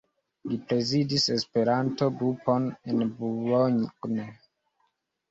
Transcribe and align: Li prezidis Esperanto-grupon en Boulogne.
Li 0.51 0.55
prezidis 0.69 1.25
Esperanto-grupon 1.33 2.65
en 2.93 3.03
Boulogne. 3.19 4.25